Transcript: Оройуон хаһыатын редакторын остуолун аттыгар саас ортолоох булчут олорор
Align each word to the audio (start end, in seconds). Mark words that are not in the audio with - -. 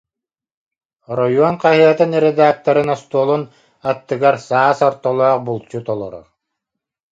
Оройуон 1.09 1.55
хаһыатын 1.63 2.11
редакторын 2.25 2.87
остуолун 2.95 3.43
аттыгар 3.89 4.35
саас 4.47 4.79
ортолоох 4.89 5.39
булчут 5.47 5.85
олорор 5.93 6.25